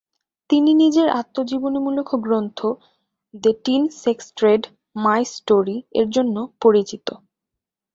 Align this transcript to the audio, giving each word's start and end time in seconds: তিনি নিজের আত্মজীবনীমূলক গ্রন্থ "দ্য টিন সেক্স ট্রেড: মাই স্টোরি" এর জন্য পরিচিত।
তিনি 0.49 0.71
নিজের 0.73 1.07
আত্মজীবনীমূলক 1.19 2.09
গ্রন্থ 2.23 2.59
"দ্য 3.33 3.51
টিন 3.63 3.81
সেক্স 4.01 4.25
ট্রেড: 4.37 4.61
মাই 4.95 5.21
স্টোরি" 5.33 5.77
এর 5.99 6.07
জন্য 6.15 6.35
পরিচিত। 6.61 7.07